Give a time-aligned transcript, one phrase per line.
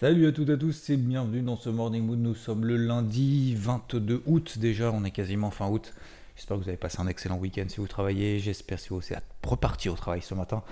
[0.00, 2.18] Salut à toutes et à tous et bienvenue dans ce Morning Mood.
[2.18, 5.92] Nous sommes le lundi 22 août déjà, on est quasiment fin août.
[6.36, 8.38] J'espère que vous avez passé un excellent week-end si vous travaillez.
[8.38, 10.62] J'espère si vous êtes reparti au travail ce matin.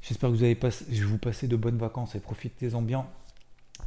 [0.00, 3.04] J'espère que vous avez passé, vous passez de bonnes vacances et profitez-en bien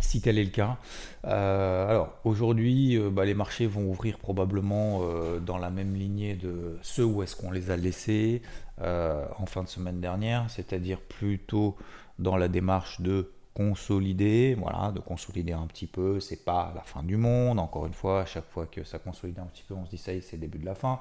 [0.02, 0.77] si tel est le cas.
[1.26, 6.35] Euh, alors aujourd'hui, euh, bah, les marchés vont ouvrir probablement euh, dans la même lignée
[6.35, 8.43] de ceux où est-ce qu'on les a laissés
[8.77, 11.76] en fin de semaine dernière, c'est-à-dire plutôt
[12.20, 17.02] dans la démarche de consolider, voilà, de consolider un petit peu, c'est pas la fin
[17.02, 19.85] du monde, encore une fois, à chaque fois que ça consolide un petit peu, on
[19.85, 20.99] se dit ça y est, c'est le début de la fin,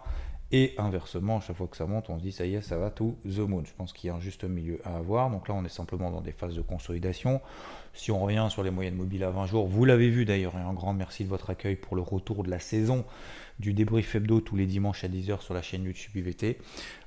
[0.53, 2.77] et inversement, à chaque fois que ça monte, on se dit ça y est, ça
[2.77, 3.65] va tout the moon.
[3.65, 5.29] Je pense qu'il y a un juste milieu à avoir.
[5.29, 7.41] Donc là, on est simplement dans des phases de consolidation.
[7.93, 10.61] Si on revient sur les moyennes mobiles à 20 jours, vous l'avez vu d'ailleurs, et
[10.61, 13.05] un grand merci de votre accueil pour le retour de la saison
[13.59, 16.59] du débrief hebdo tous les dimanches à 10h sur la chaîne YouTube IVT.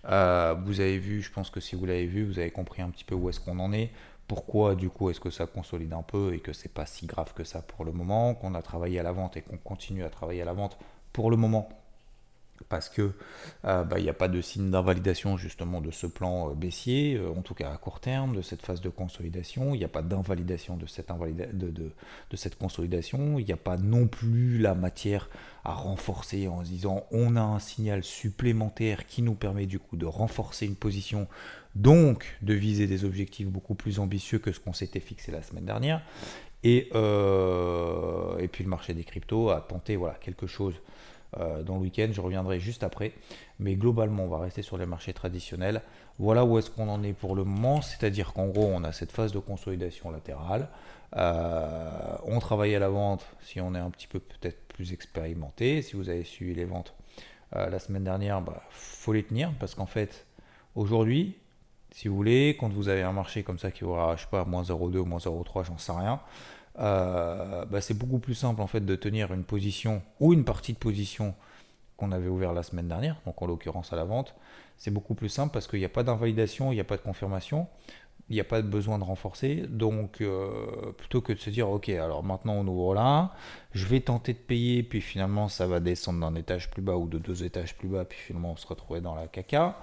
[0.10, 2.90] Euh, vous avez vu, je pense que si vous l'avez vu, vous avez compris un
[2.90, 3.92] petit peu où est-ce qu'on en est
[4.28, 7.34] pourquoi du coup est-ce que ça consolide un peu et que c'est pas si grave
[7.34, 10.10] que ça pour le moment, qu'on a travaillé à la vente et qu'on continue à
[10.10, 10.78] travailler à la vente
[11.14, 11.70] pour le moment
[12.70, 13.12] parce que
[13.66, 17.16] euh, bah, il n'y a pas de signe d'invalidation justement de ce plan euh, baissier,
[17.16, 19.90] euh, en tout cas à court terme, de cette phase de consolidation, il n'y a
[19.90, 25.30] pas d'invalidation de cette, consolidation, il n'y a pas non plus la matière
[25.64, 29.98] à renforcer en se disant on a un signal supplémentaire qui nous permet du coup
[29.98, 31.28] de renforcer une position
[31.76, 35.66] donc de viser des objectifs beaucoup plus ambitieux que ce qu'on s'était fixé la semaine
[35.66, 36.02] dernière.
[36.64, 40.74] Et, et puis le marché des cryptos a tenté voilà, quelque chose
[41.36, 43.14] dans le week-end, je reviendrai juste après.
[43.60, 45.82] Mais globalement, on va rester sur les marchés traditionnels.
[46.20, 49.12] Voilà où est-ce qu'on en est pour le moment, c'est-à-dire qu'en gros, on a cette
[49.12, 50.70] phase de consolidation latérale.
[51.16, 51.90] Euh,
[52.26, 55.82] on travaille à la vente si on est un petit peu peut-être plus expérimenté.
[55.82, 56.96] Si vous avez suivi les ventes
[57.54, 60.26] la semaine dernière, bah, faut les tenir parce qu'en fait,
[60.76, 61.38] aujourd'hui,
[61.92, 64.62] si vous voulez, quand vous avez un marché comme ça qui je sais pas, moins
[64.62, 66.20] 0,2 ou moins 0,3, j'en sais rien,
[66.80, 70.74] euh, bah, c'est beaucoup plus simple en fait de tenir une position ou une partie
[70.74, 71.34] de position
[71.98, 74.36] qu'on avait ouvert la semaine dernière, donc en l'occurrence à la vente.
[74.78, 77.02] C'est beaucoup plus simple parce qu'il n'y a pas d'invalidation, il n'y a pas de
[77.02, 77.68] confirmation,
[78.30, 79.66] il n'y a pas de besoin de renforcer.
[79.68, 83.34] Donc euh, plutôt que de se dire ok alors maintenant on ouvre là,
[83.74, 87.08] je vais tenter de payer, puis finalement ça va descendre d'un étage plus bas ou
[87.08, 89.80] de deux étages plus bas, puis finalement on se retrouvait dans la caca.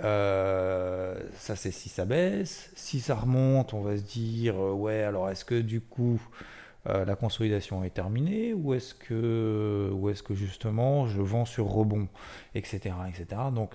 [0.00, 2.70] Euh, ça, c'est si ça baisse.
[2.74, 6.20] Si ça remonte, on va se dire, euh, ouais, alors est-ce que du coup,
[6.86, 9.90] euh, la consolidation est terminée ou est-ce que,
[10.30, 12.08] justement, je vends sur rebond,
[12.54, 12.94] etc.
[13.08, 13.42] etc.
[13.54, 13.74] Donc,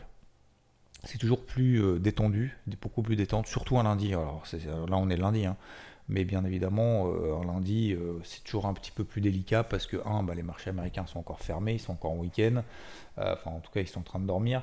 [1.04, 4.14] c'est toujours plus détendu, beaucoup plus détendu, surtout un lundi.
[4.14, 4.44] Alors,
[4.88, 5.58] là, on est lundi, hein.
[6.08, 10.22] mais bien évidemment, un lundi, c'est toujours un petit peu plus délicat parce que, un,
[10.22, 12.62] bah, les marchés américains sont encore fermés, ils sont encore en week-end,
[13.18, 14.62] enfin, en tout cas, ils sont en train de dormir.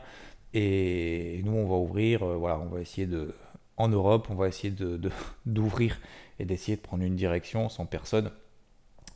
[0.54, 3.34] Et nous, on va ouvrir, euh, voilà, on va essayer de,
[3.76, 4.70] en Europe, on va essayer
[5.46, 8.30] d'ouvrir de, et d'essayer de prendre une direction sans personne,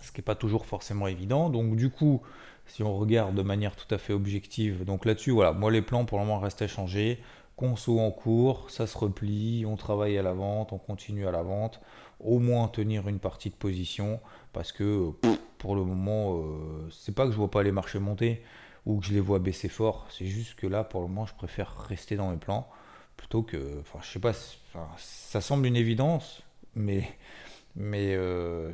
[0.03, 1.50] ce qui n'est pas toujours forcément évident.
[1.50, 2.22] Donc du coup,
[2.66, 6.04] si on regarde de manière tout à fait objective, donc là-dessus, voilà, moi les plans
[6.04, 7.19] pour le moment restent à changer.
[7.56, 11.42] Conso en cours, ça se replie, on travaille à la vente, on continue à la
[11.42, 11.81] vente,
[12.19, 14.21] au moins tenir une partie de position,
[14.53, 15.10] parce que
[15.59, 18.42] pour le moment, euh, c'est pas que je vois pas les marchés monter,
[18.87, 20.06] ou que je les vois baisser fort.
[20.10, 22.69] C'est juste que là, pour le moment, je préfère rester dans mes plans
[23.16, 23.81] plutôt que.
[23.81, 24.32] Enfin, je sais pas,
[24.98, 26.43] ça semble une évidence,
[26.75, 27.09] mais,
[27.76, 28.72] mais euh,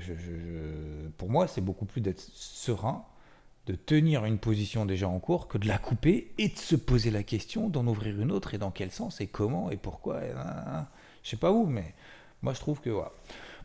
[1.16, 3.04] pour moi, c'est beaucoup plus d'être serein,
[3.66, 7.10] de tenir une position déjà en cours, que de la couper et de se poser
[7.10, 10.24] la question d'en ouvrir une autre et dans quel sens et comment et pourquoi.
[10.24, 10.32] Et,
[11.22, 11.94] je sais pas où, mais
[12.42, 12.90] moi, je trouve que.
[12.90, 13.12] Voilà.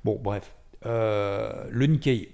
[0.03, 0.53] Bon, bref.
[0.85, 2.29] Euh, le Nikkei,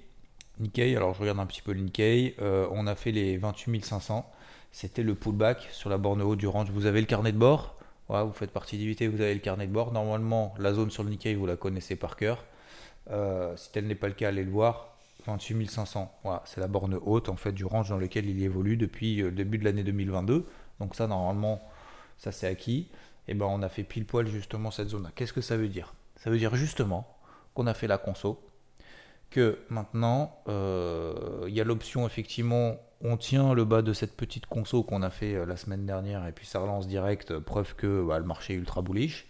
[0.59, 3.85] Nikkei, alors je regarde un petit peu le Nikkei, euh, on a fait les 28
[3.85, 4.29] 500,
[4.71, 6.69] c'était le pullback sur la borne haute du range.
[6.71, 7.75] Vous avez le carnet de bord,
[8.09, 9.91] vous faites partie d'IVT, vous avez le carnet de bord.
[9.91, 12.43] Normalement, la zone sur le Nikkei, vous la connaissez par cœur.
[13.11, 14.95] Euh, si tel n'est pas le cas, allez le voir.
[15.25, 18.77] 28 500, voilà, c'est la borne haute en fait du range dans lequel il évolue
[18.77, 20.47] depuis euh, le début de l'année 2022.
[20.79, 21.61] Donc ça, normalement,
[22.17, 22.87] ça c'est acquis.
[23.27, 25.11] Et eh ben on a fait pile poil justement cette zone-là.
[25.13, 25.93] Qu'est-ce que ça veut dire?
[26.15, 27.15] Ça veut dire justement
[27.53, 28.41] qu'on a fait la conso,
[29.29, 34.45] que maintenant, euh, il y a l'option effectivement, on tient le bas de cette petite
[34.45, 38.03] conso qu'on a fait euh, la semaine dernière et puis ça relance direct, preuve que
[38.03, 39.27] bah, le marché est ultra bullish.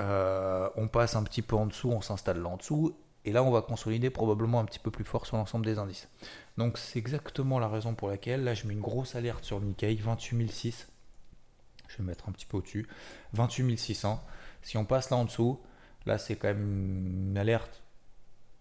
[0.00, 2.96] Euh, on passe un petit peu en dessous, on s'installe là en dessous.
[3.24, 6.08] Et là, on va consolider probablement un petit peu plus fort sur l'ensemble des indices.
[6.56, 9.96] Donc, c'est exactement la raison pour laquelle, là, je mets une grosse alerte sur Nikkei,
[9.96, 10.88] 28006.
[11.88, 12.88] Je vais mettre un petit peu au-dessus.
[13.34, 14.22] 28600.
[14.62, 15.60] Si on passe là en dessous,
[16.06, 17.82] là, c'est quand même une alerte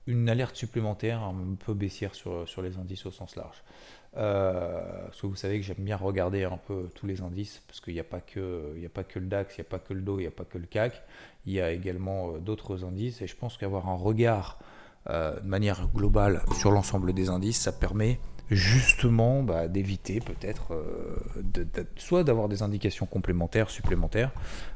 [0.07, 3.62] une alerte supplémentaire un peu baissière sur, sur les indices au sens large.
[4.15, 7.81] Euh, parce que vous savez que j'aime bien regarder un peu tous les indices, parce
[7.81, 9.80] qu'il n'y a, pas que, il a pas que le DAX, il n'y a pas
[9.80, 11.04] que le DO, il n'y a pas que le CAC,
[11.45, 14.59] il y a également euh, d'autres indices, et je pense qu'avoir un regard
[15.09, 20.73] euh, de manière globale sur l'ensemble des indices, ça permet justement bah, d'éviter peut-être
[21.97, 24.31] soit d'avoir des indications complémentaires, supplémentaires,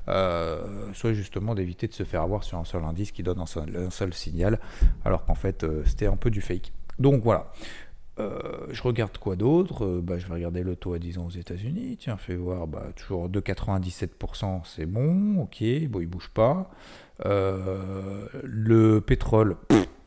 [0.06, 4.13] soit justement d'éviter de se faire avoir sur un seul indice qui donne un seul,
[4.13, 4.59] signal,
[5.06, 6.73] alors qu'en fait c'était un peu du fake.
[7.00, 7.51] Donc voilà.
[8.19, 9.85] Euh, je regarde quoi d'autre?
[9.85, 11.97] Euh, bah, Je vais regarder le taux à 10 ans aux États-Unis.
[12.00, 12.68] Tiens, fais voir.
[12.68, 15.41] Bah, toujours 2,97%, c'est bon.
[15.41, 16.69] Ok, bon, il bouge pas.
[17.25, 19.56] Euh, le pétrole,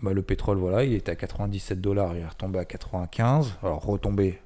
[0.04, 3.58] bah, le pétrole, voilà, il est à 97 dollars, il est retombé à 95.
[3.62, 4.40] Alors, retombé,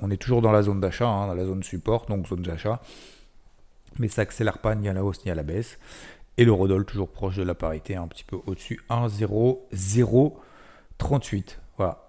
[0.00, 2.80] on est toujours dans la zone d'achat, hein, dans la zone support, donc zone d'achat.
[3.98, 5.78] Mais ça accélère pas ni à la hausse ni à la baisse.
[6.38, 11.56] Et le Rodol, toujours proche de la parité, un petit peu au-dessus, 1,0038.
[11.78, 12.02] Voilà.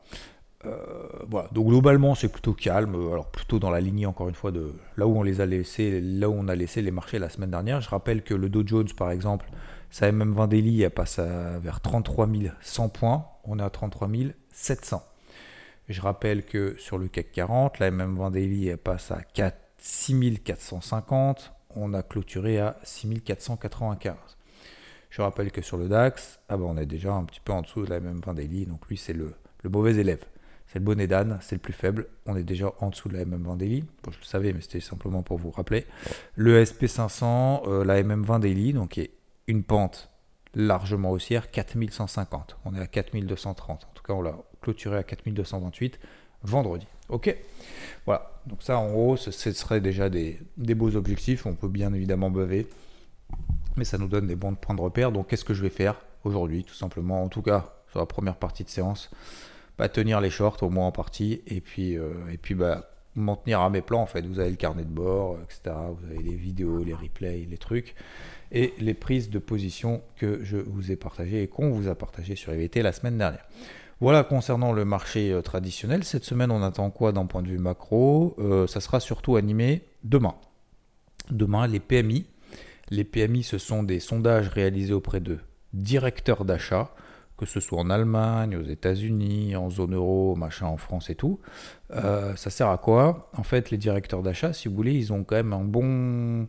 [0.65, 4.49] Euh, voilà, donc globalement c'est plutôt calme, alors plutôt dans la lignée encore une fois
[4.51, 7.29] de là où on les a laissés, là où on a laissé les marchés la
[7.29, 7.79] semaine dernière.
[7.79, 9.45] Je rappelle que le Dow Jones par exemple,
[9.89, 12.27] sa MM20 daily elle passe vers 33
[12.61, 14.09] 100 points, on est à 33
[14.51, 15.03] 700.
[15.89, 21.53] Je rappelle que sur le CAC 40, la MM20 daily elle passe à 4, 6450,
[21.75, 24.15] on a clôturé à 6495.
[25.09, 27.61] Je rappelle que sur le DAX, ah ben on est déjà un petit peu en
[27.61, 29.33] dessous de la MM20 daily, donc lui c'est le,
[29.63, 30.23] le mauvais élève.
[30.67, 32.07] C'est le bonnet d'âne, c'est le plus faible.
[32.25, 33.85] On est déjà en dessous de la MM20 Daily.
[34.03, 35.85] Bon, je le savais, mais c'était simplement pour vous rappeler.
[36.35, 39.11] Le SP500, euh, la MM20 Daily, donc est
[39.47, 40.09] une pente
[40.53, 42.57] largement haussière, 4150.
[42.65, 43.85] On est à 4230.
[43.85, 45.99] En tout cas, on l'a clôturé à 4228
[46.43, 46.87] vendredi.
[47.09, 47.35] Ok?
[48.05, 48.31] Voilà.
[48.45, 51.45] Donc ça, en gros, ce, serait déjà des, beaux objectifs.
[51.45, 52.67] On peut bien évidemment baver.
[53.75, 55.11] Mais ça nous donne des bons points de repère.
[55.11, 58.35] Donc qu'est-ce que je vais faire aujourd'hui Tout simplement, en tout cas, sur la première
[58.35, 59.11] partie de séance
[59.77, 63.35] bah, tenir les shorts au moins en partie et puis, euh, et puis bah, m'en
[63.35, 64.25] tenir à mes plans en fait.
[64.25, 65.75] Vous avez le carnet de bord, etc.
[65.99, 67.95] Vous avez les vidéos, les replays, les trucs
[68.51, 72.35] et les prises de position que je vous ai partagées et qu'on vous a partagées
[72.35, 73.45] sur EVT la semaine dernière.
[73.99, 76.03] Voilà concernant le marché euh, traditionnel.
[76.03, 78.35] Cette semaine, on attend quoi d'un point de vue macro?
[78.37, 80.35] Euh, Ça sera surtout animé demain.
[81.31, 82.27] Demain, les PMI.
[82.89, 85.39] Les PMI, ce sont des sondages réalisés auprès de
[85.73, 86.93] directeurs d'achat
[87.37, 91.39] que ce soit en Allemagne, aux États-Unis, en zone euro, machin, en France et tout.
[91.91, 93.29] Euh, ça sert à quoi?
[93.37, 96.47] En fait, les directeurs d'achat, si vous voulez, ils ont quand même un bon,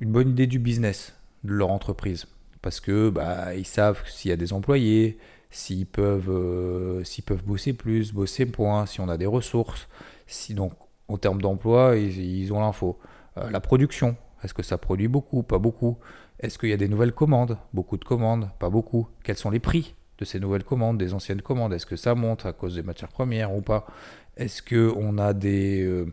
[0.00, 2.26] une bonne idée du business de leur entreprise.
[2.62, 5.18] Parce que bah, ils savent s'il y a des employés,
[5.50, 7.04] s'ils peuvent, euh,
[7.46, 9.88] bosser plus, bosser moins, si on a des ressources.
[10.26, 10.72] Si donc,
[11.06, 12.98] en termes d'emploi, ils, ont l'info.
[13.38, 15.98] Euh, la production, est-ce que ça produit beaucoup, pas beaucoup
[16.40, 17.56] Est-ce qu'il y a des nouvelles commandes?
[17.72, 19.08] Beaucoup de commandes, pas beaucoup.
[19.22, 19.94] Quels sont les prix?
[20.18, 23.08] De ces nouvelles commandes, des anciennes commandes Est-ce que ça monte à cause des matières
[23.10, 23.86] premières ou pas?
[24.36, 26.06] Est-ce qu'on a des, euh,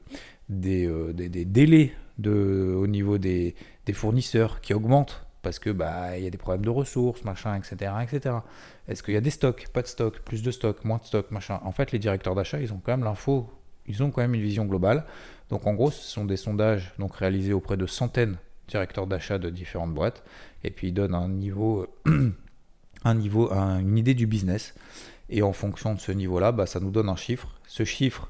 [0.52, 1.94] euh, délais
[2.24, 3.56] au niveau des,
[3.94, 5.26] fournisseurs qui augmentent?
[5.42, 8.38] Parce que bah y a des problèmes de ressources, machin, etc., etc.
[8.88, 11.30] Est-ce qu'il y a des stocks, pas de stocks, plus de stocks, moins de stocks,
[11.30, 11.60] machin.
[11.64, 13.48] En fait, les directeurs d'achat, ils ont quand même l'info,
[13.86, 15.06] ils ont quand même une vision globale.
[15.50, 19.38] Donc en gros, ce sont des sondages donc réalisés auprès de centaines de directeurs d'achat
[19.38, 20.24] de différentes boîtes,
[20.64, 21.86] et puis ils donnent un niveau
[23.06, 24.74] un niveau, une idée du business.
[25.30, 27.56] Et en fonction de ce niveau-là, bah, ça nous donne un chiffre.
[27.68, 28.30] Ce chiffre,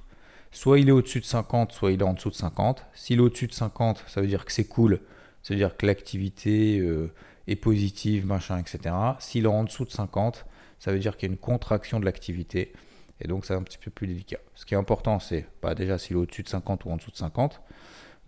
[0.51, 2.85] soit il est au-dessus de 50, soit il est en dessous de 50.
[2.93, 5.01] S'il est au-dessus de 50, ça veut dire que c'est cool,
[5.41, 7.11] ça veut dire que l'activité euh,
[7.47, 8.95] est positive, machin, etc.
[9.19, 10.45] S'il est en dessous de 50,
[10.79, 12.73] ça veut dire qu'il y a une contraction de l'activité.
[13.21, 14.39] Et donc c'est un petit peu plus délicat.
[14.55, 17.11] Ce qui est important, c'est bah, déjà s'il est au-dessus de 50 ou en dessous
[17.11, 17.61] de 50.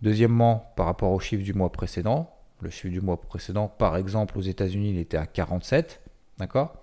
[0.02, 4.38] Deuxièmement, par rapport au chiffre du mois précédent, le chiffre du mois précédent, par exemple
[4.38, 6.00] aux États-Unis, il était à 47.
[6.38, 6.74] D'accord?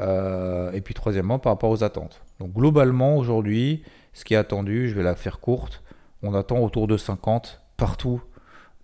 [0.00, 2.22] Euh, Et puis troisièmement, par rapport aux attentes.
[2.40, 3.82] Donc globalement, aujourd'hui,
[4.12, 5.82] ce qui est attendu, je vais la faire courte,
[6.22, 8.22] on attend autour de 50 partout,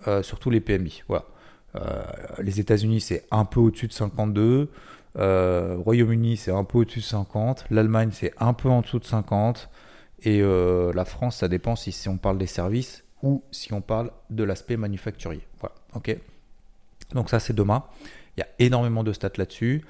[0.06, 1.02] euh, sur tous les PMI.
[1.08, 1.24] Voilà.
[1.76, 2.02] Euh,
[2.38, 4.70] les États-Unis, c'est un peu au-dessus de 52.
[5.14, 7.66] Royaume-Uni, c'est un peu au-dessus de 50.
[7.70, 9.68] L'Allemagne, c'est un peu en dessous de 50.
[10.22, 14.10] Et la France, ça dépend si, si, on parle des services ou si on parle
[14.30, 15.46] de l'aspect manufacturier.
[15.60, 15.74] Voilà.
[15.94, 16.16] Ok?
[17.14, 17.84] Donc ça, c'est demain.
[18.38, 19.82] Il y a énormément de stats là-dessus.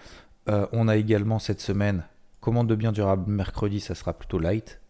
[0.48, 2.04] Euh, on a également cette semaine
[2.40, 4.80] commande de biens durables mercredi, ça sera plutôt light.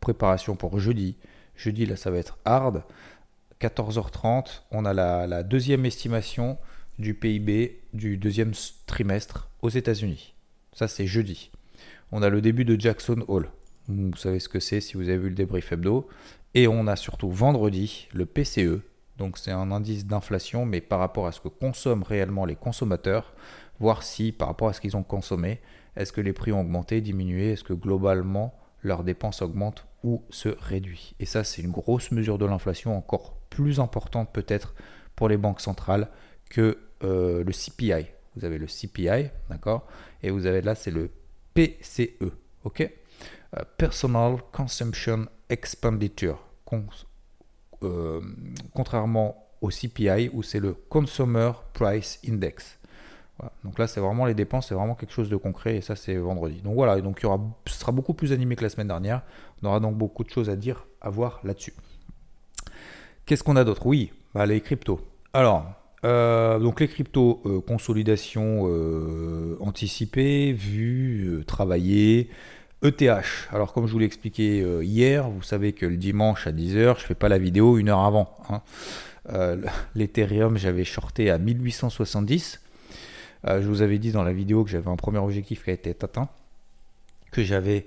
[0.00, 1.16] Préparation pour jeudi.
[1.54, 2.82] Jeudi, là, ça va être hard.
[3.60, 6.58] 14h30, on a la, deuxième estimation
[6.98, 8.50] du PIB du deuxième
[8.86, 10.34] trimestre aux États-Unis.
[10.72, 11.52] Ça, c'est jeudi.
[12.10, 13.50] On a le début de Jackson Hole.
[13.86, 16.08] Vous savez ce que c'est si vous avez vu le débrief hebdo.
[16.54, 18.80] Et on a surtout vendredi le PCE.
[19.18, 23.34] Donc c'est un indice d'inflation, mais par rapport à ce que consomment réellement les consommateurs,
[23.80, 25.60] voir si par rapport à ce qu'ils ont consommé,
[25.96, 30.48] est-ce que les prix ont augmenté, diminué, est-ce que globalement leurs dépenses augmentent ou se
[30.48, 31.14] réduisent.
[31.18, 34.74] Et ça, c'est une grosse mesure de l'inflation, encore plus importante peut-être
[35.16, 36.08] pour les banques centrales
[36.48, 38.06] que euh, le CPI.
[38.36, 39.86] Vous avez le CPI, d'accord?
[40.22, 41.10] Et vous avez là, c'est le
[41.54, 42.32] PCE,
[42.64, 42.82] ok?
[42.82, 46.46] Euh, Personal Consumption Expenditure.
[47.82, 48.20] Euh,
[48.74, 52.78] contrairement au CPI où c'est le Consumer Price Index.
[53.64, 56.16] Donc là, c'est vraiment les dépenses, c'est vraiment quelque chose de concret et ça, c'est
[56.16, 56.62] vendredi.
[56.62, 59.22] Donc voilà, donc il y aura, ce sera beaucoup plus animé que la semaine dernière.
[59.62, 61.74] On aura donc beaucoup de choses à dire, à voir là-dessus.
[63.26, 63.86] Qu'est-ce qu'on a d'autre?
[63.86, 65.00] Oui, bah, les cryptos.
[65.34, 65.66] Alors,
[66.04, 68.70] euh, donc les cryptos, euh, consolidation
[69.60, 72.30] anticipée, vue, travaillée.
[72.86, 76.98] ETH, alors comme je vous l'ai expliqué hier, vous savez que le dimanche à 10h,
[76.98, 78.36] je fais pas la vidéo une heure avant.
[78.48, 78.62] Hein.
[79.94, 82.60] L'Ethereum, j'avais shorté à 1870.
[83.44, 85.90] je vous avais dit dans la vidéo que j'avais un premier objectif qui a été
[85.90, 86.28] atteint,
[87.32, 87.86] que j'avais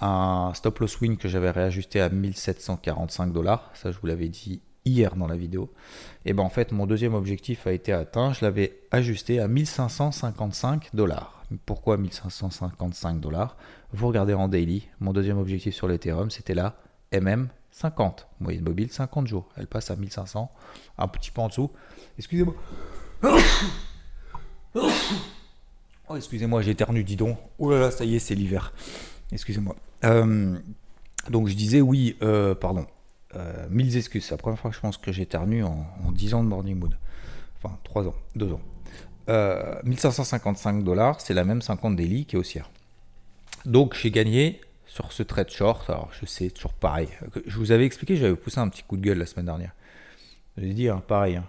[0.00, 3.70] un stop loss win que j'avais réajusté à 1745 dollars.
[3.74, 5.70] Ça, je vous l'avais dit hier dans la vidéo.
[6.24, 8.32] Et ben en fait, mon deuxième objectif a été atteint.
[8.32, 11.39] Je l'avais ajusté à 1555 dollars.
[11.66, 13.56] Pourquoi 1555 dollars?
[13.92, 14.88] Vous regardez en daily.
[15.00, 16.76] Mon deuxième objectif sur l'Ethereum, c'était là
[17.12, 18.28] MM 50.
[18.40, 19.48] Moyenne mobile 50 jours.
[19.56, 20.50] Elle passe à 1500,
[20.98, 21.70] un petit peu en dessous.
[22.18, 22.54] Excusez-moi.
[26.12, 27.38] Oh, excusez-moi, j'ai éternu, dis donc.
[27.58, 28.72] Oh là là, ça y est, c'est l'hiver.
[29.30, 29.76] Excusez-moi.
[30.04, 30.58] Euh,
[31.28, 32.86] donc je disais oui, euh, pardon.
[33.36, 36.34] Euh, mille excuses, c'est la première fois que je pense que j'éternue en, en 10
[36.34, 36.96] ans de Morning Mood.
[37.62, 38.60] Enfin, 3 ans, 2 ans.
[39.28, 42.70] 1555 dollars, c'est la même 50 daily qui est haussière.
[43.64, 45.88] Donc j'ai gagné sur ce trade short.
[45.88, 47.08] Alors je sais, toujours pareil.
[47.46, 49.72] Je vous avais expliqué, j'avais poussé un petit coup de gueule la semaine dernière.
[50.58, 51.36] J'ai dit, hein, pareil.
[51.36, 51.44] Hein.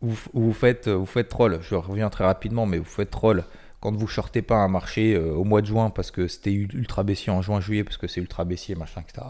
[0.00, 1.58] Vous, vous, faites, vous faites troll.
[1.62, 3.44] Je reviens très rapidement, mais vous faites troll
[3.84, 7.02] quand vous shortez pas un marché euh, au mois de juin parce que c'était ultra
[7.02, 9.26] baissier en juin juillet parce que c'est ultra baissier machin etc.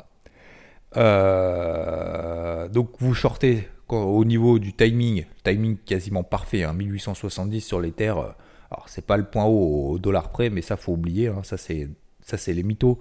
[0.96, 7.92] Euh, donc vous shortez au niveau du timing, timing quasiment parfait, 1870 hein, sur les
[7.92, 8.18] terres.
[8.18, 8.30] Euh,
[8.70, 11.28] alors c'est pas le point haut au dollar près, mais ça faut oublier.
[11.28, 12.98] Hein, ça c'est les mythos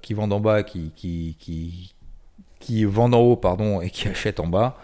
[0.00, 1.36] qui vendent en bas, qui, qui,
[2.58, 4.78] qui, vendent en haut pardon et qui achètent en bas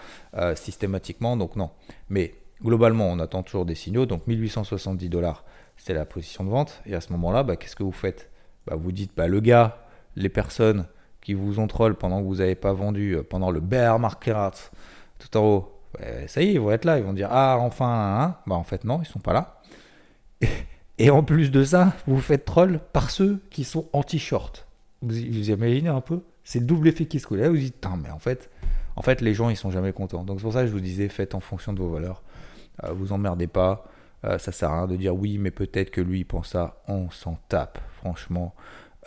[0.55, 1.37] systématiquement.
[1.37, 1.71] Donc non.
[2.09, 4.07] Mais globalement on attend toujours des signaux.
[4.07, 5.45] Donc 1870 dollars
[5.77, 6.81] c'est la position de vente.
[6.87, 8.31] Et à ce moment-là, bah, qu'est-ce que vous faites?
[8.67, 9.87] Bah, Vous dites, bah, le gars,
[10.17, 10.87] les personnes
[11.27, 14.71] qui vous ont troll pendant que vous n'avez pas vendu, euh, pendant le bear market,
[15.19, 15.73] tout en haut,
[16.29, 18.63] ça y est, ils vont être là, ils vont dire, ah, enfin, hein bah, en
[18.63, 19.61] fait, non, ils sont pas là.
[20.99, 24.69] Et, en plus de ça, vous faites troll par ceux qui sont anti-short.
[25.03, 26.21] Vous, imaginez un peu?
[26.45, 27.41] C'est le double effet qui se coule.
[27.41, 28.49] Là, vous dites, mais en fait,
[28.95, 30.23] en fait, les gens, ils sont jamais contents.
[30.23, 32.23] Donc, c'est pour ça que je vous disais, faites en fonction de vos valeurs.
[32.85, 33.85] Euh, vous emmerdez pas.
[34.25, 36.77] Euh, ça sert à rien de dire oui, mais peut-être que lui il pense ça.
[36.87, 38.55] On s'en tape, franchement.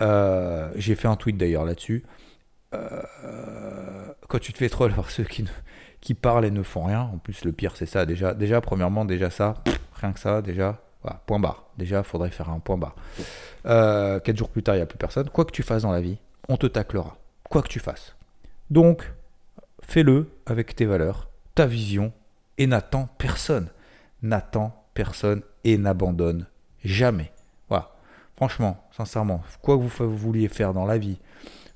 [0.01, 2.03] Euh, j'ai fait un tweet d'ailleurs là-dessus.
[2.73, 3.01] Euh,
[4.27, 5.45] quand tu te fais troll par ceux qui,
[6.01, 8.05] qui parlent et ne font rien, en plus le pire c'est ça.
[8.05, 9.55] Déjà, déjà premièrement, déjà ça,
[9.93, 10.81] rien que ça, déjà,
[11.25, 11.65] point barre.
[11.77, 12.95] Déjà, faudrait faire un point barre.
[13.63, 15.29] quatre jours plus tard, il n'y a plus personne.
[15.29, 17.17] Quoi que tu fasses dans la vie, on te taclera.
[17.49, 18.15] Quoi que tu fasses.
[18.69, 19.11] Donc,
[19.81, 22.13] fais-le avec tes valeurs, ta vision,
[22.57, 23.69] et n'attends personne.
[24.21, 26.45] N'attends personne et n'abandonne
[26.83, 27.31] jamais.
[28.39, 31.19] Franchement, sincèrement, quoi que vous, vouliez faire dans la vie,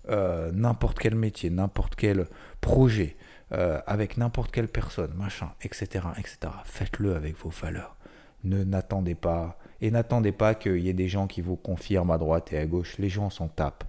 [0.07, 2.25] euh, n'importe quel métier, n'importe quel
[2.61, 3.17] projet,
[3.51, 6.37] euh, avec n'importe quelle personne, machin, etc., etc.
[6.63, 7.97] Faites-le avec vos valeurs.
[8.45, 12.17] Ne n'attendez pas et n'attendez pas qu'il y ait des gens qui vous confirment à
[12.17, 12.97] droite et à gauche.
[12.97, 13.83] Les gens s'en tapent,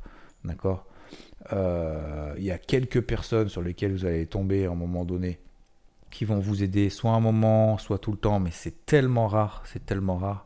[0.45, 0.85] d'accord?
[1.53, 5.39] Euh, il y a quelques personnes sur lesquelles vous allez tomber à un moment donné
[6.11, 9.63] qui vont vous aider soit un moment, soit tout le temps, mais c'est tellement rare,
[9.65, 10.45] c'est tellement rare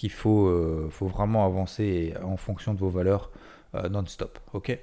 [0.00, 3.30] qu'il faut, euh, faut vraiment avancer en fonction de vos valeurs
[3.74, 4.38] euh, non-stop.
[4.54, 4.76] Ok?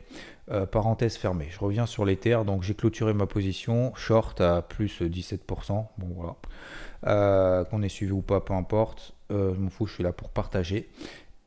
[0.51, 1.47] Euh, Parenthèse fermée.
[1.49, 2.45] Je reviens sur les terres.
[2.45, 5.87] Donc j'ai clôturé ma position short à plus 17%.
[5.97, 7.65] Bon voilà.
[7.65, 9.15] Qu'on ait suivi ou pas, peu importe.
[9.31, 10.87] je m'en fous, je suis là pour partager.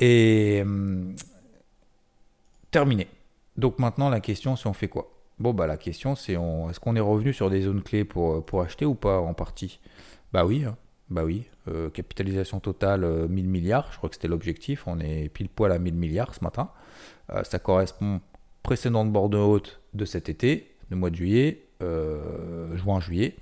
[0.00, 1.14] Et hum,
[2.72, 3.06] terminé.
[3.56, 5.12] Donc maintenant la question c'est on fait quoi?
[5.38, 8.62] Bon, bah la question c'est est-ce qu'on est revenu sur des zones clés pour, pour
[8.62, 9.78] acheter ou pas en partie?
[10.32, 10.76] Bah oui, hein.
[11.10, 11.44] Bah oui.
[11.68, 14.84] Euh, capitalisation totale 1000 euh, milliards, je crois que c'était l'objectif.
[14.86, 16.70] On est pile poil à 1000 milliards ce matin.
[17.44, 18.20] ça correspond
[18.62, 21.66] précédente bord de haute de cet été, le mois de juillet,
[22.74, 23.34] juin-juillet.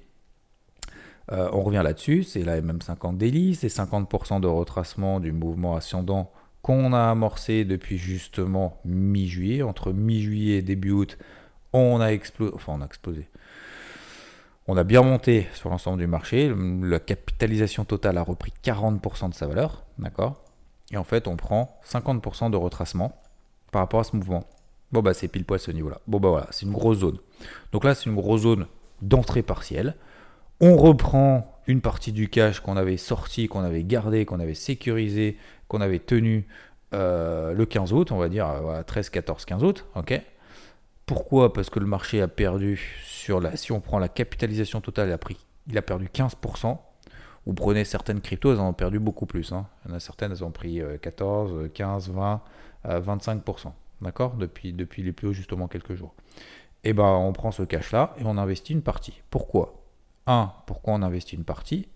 [1.33, 6.33] Euh, on revient là-dessus, c'est la MM50 daily, c'est 50% de retracement du mouvement ascendant
[6.63, 9.63] qu'on a amorcé depuis justement mi-juillet.
[9.63, 11.19] Entre mi-juillet et début août,
[11.73, 13.29] on a explosé, enfin on a explosé.
[14.71, 16.55] On a bien monté sur l'ensemble du marché.
[16.83, 20.45] La capitalisation totale a repris 40% de sa valeur, d'accord?
[20.91, 23.19] Et en fait, on prend 50% de retracement
[23.73, 24.45] par rapport à ce mouvement.
[24.93, 26.01] Bon bah c'est pile poil ce niveau-là.
[26.07, 27.17] Bon bah voilà, c'est une grosse zone.
[27.73, 28.67] Donc là, c'est une grosse zone
[29.01, 29.95] d'entrée partielle.
[30.61, 35.39] On reprend une partie du cash qu'on avait sorti, qu'on avait gardé, qu'on avait sécurisé,
[35.69, 36.47] qu'on avait tenu
[36.93, 38.47] euh, le 15 août, on va dire
[38.87, 39.87] 13, 14, 15 août.
[39.95, 40.21] ok?
[41.07, 41.55] Pourquoi?
[41.55, 42.77] Parce que le marché a perdu
[43.55, 45.19] Si on prend la capitalisation totale, il a,
[45.69, 46.79] il a perdu 15%.
[47.47, 49.53] Vous prenez certaines cryptos, elles en ont perdu beaucoup plus.
[49.53, 49.67] Hein.
[49.85, 52.41] Il y en a certaines, elles ont pris 14, 15, 20,
[52.87, 53.73] 25%.
[54.03, 54.35] D'accord?
[54.35, 56.15] Depuis, les plus hauts, justement, quelques jours.
[56.85, 59.21] Et eh ben, on prend ce cash-là et on investit une partie.
[59.31, 59.83] Pourquoi?
[60.27, 61.89] Un, pourquoi on investit une partie?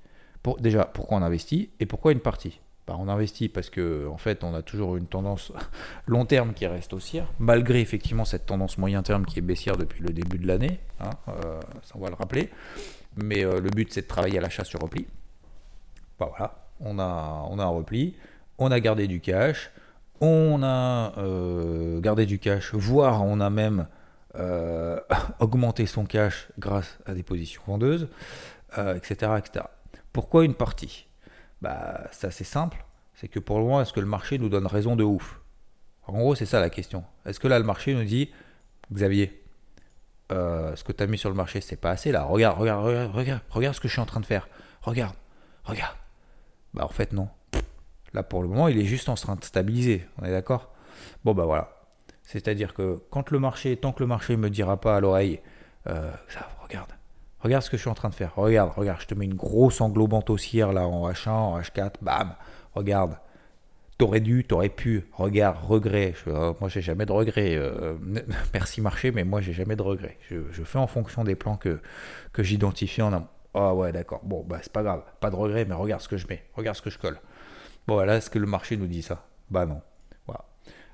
[0.58, 1.70] Déjà, pourquoi on investit?
[1.78, 2.60] Et pourquoi une partie?
[2.86, 5.52] Bah, On investit parce que en fait, on a toujours une tendance
[6.06, 10.02] long terme qui reste haussière, malgré effectivement cette tendance moyen terme qui est baissière depuis
[10.02, 10.80] le début de l'année.
[11.00, 12.50] Hein, euh, ça, on va le rappeler.
[13.16, 15.06] Mais euh, le but, c'est de travailler à l'achat sur repli.
[16.18, 18.16] Bah, voilà, on a, on a un repli,
[18.58, 19.70] on a gardé du cash,
[20.20, 23.86] on a euh, gardé du cash, voire on a même
[25.40, 28.08] augmenter son cash grâce à des positions vendeuses,
[28.96, 29.30] etc.
[30.14, 31.06] Pourquoi une partie?
[31.62, 32.84] Bah, C'est assez simple.
[33.14, 35.40] C'est que pour le moment, est-ce que le marché nous donne raison de ouf?
[36.06, 37.04] En gros, c'est ça la question.
[37.24, 38.30] Est-ce que là, le marché nous dit,
[38.92, 39.42] Xavier,
[40.32, 42.24] euh, ce que tu as mis sur le marché, c'est pas assez là.
[42.24, 44.48] Regarde, regarde, regarde, regarde, regarde ce que je suis en train de faire.
[44.82, 45.14] Regarde,
[45.64, 45.96] regarde.
[46.74, 47.28] Bah en fait non.
[48.14, 50.06] Là pour le moment, il est juste en train de stabiliser.
[50.18, 50.72] On est d'accord?
[51.24, 51.76] Bon bah voilà.
[52.22, 55.40] C'est-à-dire que quand le marché, tant que le marché me dira pas à l'oreille,
[55.86, 56.10] euh,
[56.62, 56.90] regarde,
[57.42, 59.34] regarde ce que je suis en train de faire, regarde, regarde, je te mets une
[59.34, 62.34] grosse englobante haussière là en H1, en H4, bam,
[62.74, 63.16] regarde,
[63.98, 66.14] t'aurais dû, t'aurais pu, regarde, regret.
[66.26, 67.54] Euh, moi, j'ai jamais de regret.
[67.56, 67.94] Euh,
[68.54, 70.18] merci marché, mais moi, j'ai jamais de regret.
[70.28, 71.80] Je, fais en fonction des plans que,
[72.38, 73.28] j'identifie en amont.
[73.54, 74.22] Ah ouais, d'accord.
[74.24, 75.02] Bon, bah, c'est pas grave.
[75.20, 76.42] Pas de regret, mais regarde ce que je mets.
[76.54, 77.20] Regarde ce que je colle.
[77.86, 79.26] Bon, voilà, est-ce que le marché nous dit ça?
[79.50, 79.82] Bah non.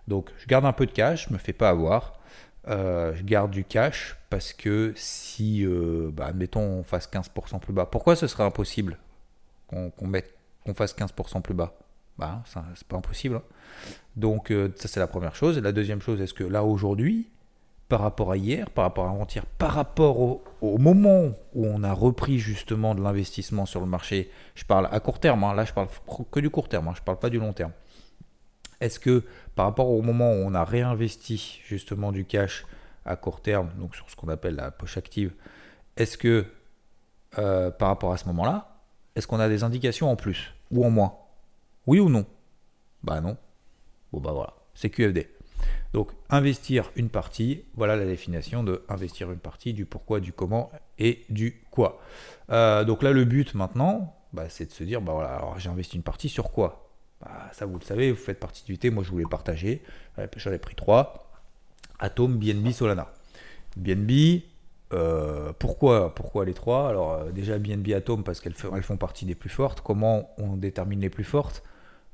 [0.09, 2.18] Donc je garde un peu de cash, je me fais pas avoir.
[2.66, 7.73] Euh, je garde du cash parce que si, euh, bah, admettons, on fasse 15% plus
[7.73, 8.99] bas, pourquoi ce serait impossible
[9.68, 11.73] qu'on qu'on fasse 15% plus bas?
[12.18, 13.37] Bah, C'est pas impossible.
[13.37, 13.42] Hein.
[14.16, 15.57] Donc euh, ça c'est la première chose.
[15.57, 17.31] Et la deuxième chose, est-ce que là aujourd'hui,
[17.88, 21.92] par rapport à hier, par rapport à avant-hier, par rapport au, moment où on a
[21.92, 25.55] repris justement de l'investissement sur le marché, je parle à court terme, hein.
[25.55, 25.88] là je parle
[26.31, 26.94] que du court terme, hein.
[26.97, 27.73] je parle pas du long terme.
[28.81, 32.64] Est-ce que par rapport au moment où on a réinvesti justement du cash
[33.05, 35.33] à court terme, donc sur ce qu'on appelle la poche active,
[35.97, 36.47] est-ce que
[37.38, 38.83] euh, par rapport à ce moment-là,
[39.17, 41.14] est-ce qu'on a des indications en plus ou en moins?
[41.87, 42.27] Oui ou non?
[43.03, 43.37] Bah non.
[44.12, 45.29] Bon bah voilà, c'est QFD.
[45.93, 50.71] Donc investir une partie, voilà la définition de investir une partie, du pourquoi, du comment
[50.99, 52.01] et du quoi.
[52.51, 55.71] Euh, donc là le but maintenant, bah, c'est de se dire, bah voilà, alors j'ai
[55.71, 56.88] investi une partie sur quoi?
[57.21, 58.91] Bah, ça, vous le savez, vous faites partie du T.
[58.91, 59.83] Moi, je voulais partager.
[60.37, 61.29] J'en ai pris trois
[61.99, 63.13] Atom, BNB, Solana.
[63.77, 64.43] BNB,
[64.93, 66.89] euh, pourquoi, pourquoi les trois?
[66.89, 69.81] Alors, euh, déjà, BNB, Atom, parce qu'elles elles font partie des plus fortes.
[69.81, 71.63] Comment on détermine les plus fortes?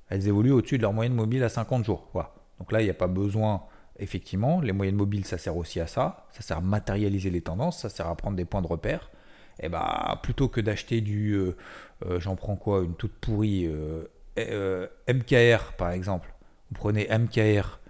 [0.09, 2.09] Elles évoluent au-dessus de leur moyenne mobile à 50 jours.
[2.13, 2.33] Voilà.
[2.59, 3.63] Donc là, il n'y a pas besoin.
[3.99, 6.27] Effectivement, les moyennes mobiles, ça sert aussi à ça.
[6.33, 7.81] Ça sert à matérialiser les tendances.
[7.81, 9.11] Ça sert à prendre des points de repère.
[9.61, 11.35] Et eh bah, plutôt que d'acheter du.
[11.37, 12.83] Euh, j'en prends quoi?
[12.83, 13.71] Une toute pourrie
[14.39, 16.33] euh, MKR par exemple,
[16.71, 17.81] vous prenez MKR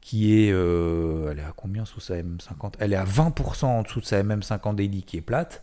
[0.00, 3.82] qui est, euh, elle est à combien sous sa M50 Elle est à 20% en
[3.82, 5.62] dessous de sa MM50 daily qui est plate.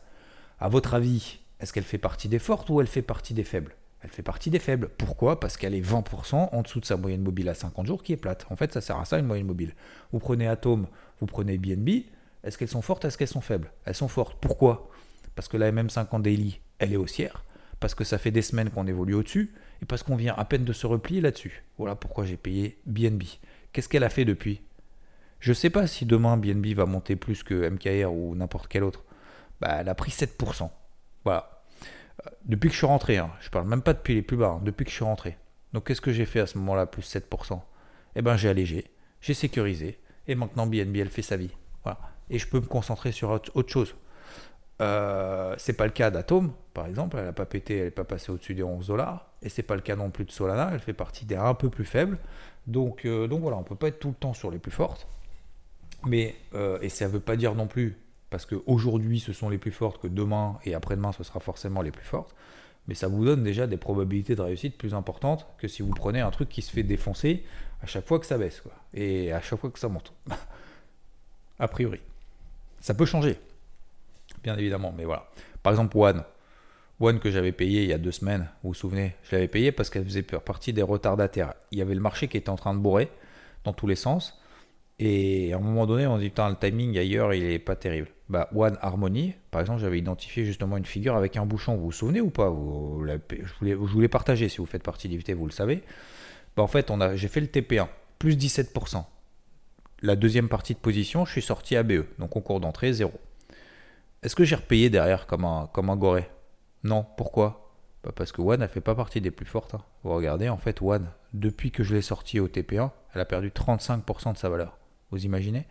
[0.60, 3.76] À votre avis, est-ce qu'elle fait partie des fortes ou elle fait partie des faibles?
[4.02, 4.89] Elle fait partie des faibles.
[4.98, 5.39] Pourquoi?
[5.39, 8.17] Parce qu'elle est 20% en dessous de sa moyenne mobile à 50 jours qui est
[8.17, 8.48] plate.
[8.50, 9.76] En fait, ça sert à ça une moyenne mobile.
[10.12, 10.88] Vous prenez Atom,
[11.20, 12.06] vous prenez BNB.
[12.44, 13.72] Est-ce qu'elles sont fortes Est-ce qu'elles sont faibles?
[13.86, 14.38] Elles sont fortes.
[14.41, 14.89] Pourquoi?
[15.36, 17.44] Parce que la MM50 daily, elle est haussière.
[17.82, 20.63] Parce que ça fait des semaines qu'on évolue au-dessus et parce qu'on vient à peine
[20.63, 21.63] de se replier là-dessus.
[21.80, 23.24] Voilà pourquoi j'ai payé BNB.
[23.74, 24.62] Qu'est-ce qu'elle a fait depuis?
[25.39, 28.84] Je ne sais pas si demain BNB va monter plus que MKR ou n'importe quel
[28.84, 29.04] autre.
[29.60, 30.70] Bah, elle a pris 7%.
[31.24, 31.63] Voilà.
[32.26, 34.58] Euh, depuis que je suis rentré, hein, je parle même pas depuis les plus bas,
[34.58, 35.38] hein, depuis que je suis rentré.
[35.74, 37.60] Donc qu'est-ce que j'ai fait à ce moment-là, plus 7%
[38.15, 38.91] Eh ben j'ai allégé,
[39.22, 41.56] j'ai sécurisé, et maintenant BNB elle fait sa vie.
[41.84, 42.00] Voilà.
[42.30, 43.96] Et je peux me concentrer sur autre chose.
[44.82, 48.04] Euh, c'est pas le cas d'Atom, par exemple, elle n'a pas pété, elle n'est pas
[48.04, 50.80] passée au-dessus des 11 dollars, et c'est pas le cas non plus de Solana, elle
[50.80, 52.17] fait partie des un peu plus faibles.
[52.67, 55.08] Donc, euh, donc voilà, on peut pas être tout le temps sur les plus fortes.
[56.06, 57.98] Mais, euh, et ça ne veut pas dire non plus
[58.32, 61.91] parce qu'aujourd'hui ce sont les plus fortes, que demain et après-demain ce sera forcément les
[61.91, 62.34] plus fortes,
[62.88, 66.22] mais ça vous donne déjà des probabilités de réussite plus importantes que si vous prenez
[66.22, 67.44] un truc qui se fait défoncer
[67.84, 68.63] à chaque fois que ça baisse,
[68.94, 70.13] et à chaque fois que ça monte.
[71.60, 72.00] a priori.
[72.80, 73.38] Ça peut changer,
[74.43, 75.27] bien évidemment, mais voilà.
[75.63, 76.23] Par exemple, One.
[76.99, 79.71] One que j'avais payé il y a deux semaines, vous vous souvenez Je l'avais payé
[79.71, 81.56] parce qu'elle faisait partie des retardataires.
[81.71, 83.10] Il y avait le marché qui était en train de bourrer
[83.63, 84.39] dans tous les sens.
[84.99, 87.75] Et à un moment donné, on se dit, putain, le timing ailleurs, il est pas
[87.75, 88.10] terrible.
[88.30, 91.75] Bah, One Harmony, par exemple, j'avais identifié justement une figure avec un bouchon.
[91.75, 92.49] Vous vous souvenez ou pas?
[92.49, 95.82] Vous, je, voulais, je voulais partager, si vous faites partie d'IVT, vous le savez.
[96.56, 97.88] Bah, en fait, on a, j'ai fait le TP1,
[98.19, 99.04] plus 17%.
[100.04, 103.12] La deuxième partie de position, je suis sorti à BE, donc concours d'entrée, 0.
[104.23, 106.29] Est-ce que j'ai repayé derrière comme un, comme goré?
[106.84, 107.71] Non, pourquoi?
[108.03, 109.73] Bah, Parce que One, elle fait pas partie des plus fortes.
[109.73, 109.81] Hein.
[110.03, 113.49] Vous regardez, en fait, One, depuis que je l'ai sorti au TP1, elle a perdu
[113.49, 114.77] 35% de sa valeur.
[115.10, 115.65] Vous imaginez?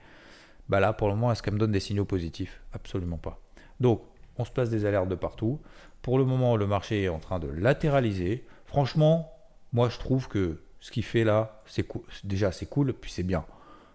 [0.68, 2.60] Bah Là, pour le moment, est-ce qu'elle me donne des signaux positifs?
[2.72, 3.40] Absolument pas.
[3.78, 4.02] Donc,
[4.36, 5.60] on se place des alertes de partout.
[6.02, 8.44] Pour le moment, le marché est en train de latéraliser.
[8.66, 9.32] Franchement,
[9.72, 11.86] moi, je trouve que ce qu'il fait là, c'est
[12.24, 13.44] déjà c'est cool, puis c'est bien.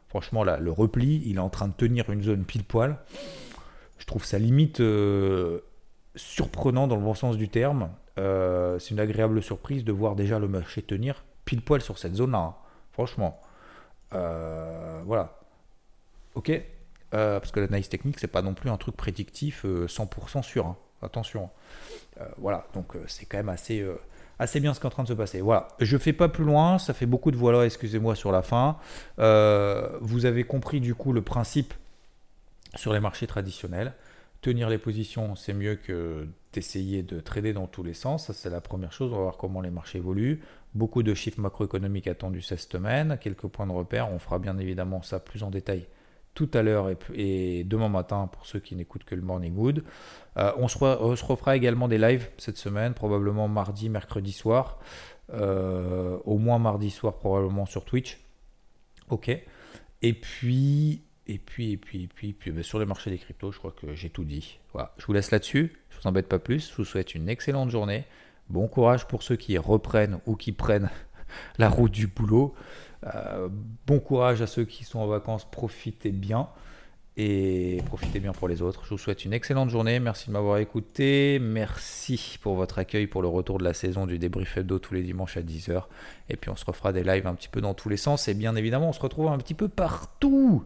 [0.08, 2.98] Franchement, là, le repli, il est en train de tenir une zone pile poil.
[3.98, 5.62] Je trouve ça limite euh,
[6.16, 7.90] surprenant dans le bon sens du terme.
[8.18, 12.16] Euh, c'est une agréable surprise de voir déjà le marché tenir pile poil sur cette
[12.16, 12.38] zone-là.
[12.40, 12.56] Hein.
[12.92, 13.42] Franchement.
[14.14, 15.38] Euh, voilà.
[16.36, 16.52] Ok
[17.12, 20.66] Parce que l'analyse technique, c'est pas non plus un truc prédictif 100% euh, sûr.
[20.66, 20.78] Hein.
[21.02, 21.50] Attention.
[22.38, 23.86] voilà, donc c'est quand même assez,
[24.60, 25.42] bien ce qui est en train de se passer.
[25.42, 28.78] Voilà, je fais pas plus loin, ça fait beaucoup de voilà, excusez-moi sur la fin.
[29.18, 31.76] vous avez compris du coup le principe
[32.76, 33.94] sur les marchés traditionnels.
[34.42, 38.32] Tenir les positions, c'est mieux que d'essayer de trader dans tous les sens.
[38.32, 39.12] C'est la première chose.
[39.12, 40.42] On va voir comment les marchés évoluent.
[40.74, 44.12] Beaucoup de chiffres macroéconomiques attendus cette semaine, quelques points de repère.
[44.12, 45.88] On fera bien évidemment ça plus en détail
[46.36, 49.84] tout à l'heure et, demain matin pour ceux qui n'écoutent que le Morning Wood.
[50.38, 54.80] Euh, on, se refera également des lives cette semaine, probablement mardi, mercredi soir.
[55.34, 58.20] Euh, au moins mardi soir, probablement sur Twitch.
[59.10, 59.30] Ok.
[60.02, 63.52] Et puis, et puis, et puis, et puis, puis ben, sur le marché des cryptos,
[63.52, 64.60] je crois que j'ai tout dit.
[64.74, 64.94] Voilà.
[64.98, 65.74] Je vous laisse là-dessus.
[65.90, 66.70] Je vous embête pas plus.
[66.72, 68.06] Je vous souhaite une excellente journée.
[68.50, 70.90] Bon courage pour ceux qui reprennent ou qui prennent
[71.58, 72.54] la route du boulot.
[73.06, 73.50] Euh,
[73.88, 75.50] bon courage à ceux qui sont en vacances.
[75.50, 76.48] Profitez bien
[77.18, 78.84] et profitez bien pour les autres.
[78.84, 80.00] Je vous souhaite une excellente journée.
[80.00, 81.40] Merci de m'avoir écouté.
[81.42, 85.02] Merci pour votre accueil pour le retour de la saison du débrief hebdo tous les
[85.02, 85.86] dimanches à 10h.
[86.30, 88.28] Et puis on se refera des lives un petit peu dans tous les sens.
[88.28, 90.66] Et bien évidemment, on se retrouve un petit peu partout.